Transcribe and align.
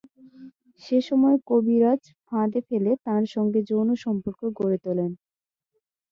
সে 0.83 0.97
সময় 1.07 1.37
কবিরাজ 1.49 2.01
ফাঁদে 2.27 2.59
ফেলে 2.67 2.91
তাঁর 3.05 3.23
সঙ্গে 3.35 3.59
যৌন 3.69 3.89
সম্পর্ক 4.03 4.41
গড়ে 4.59 4.77
তোলেন। 4.85 5.11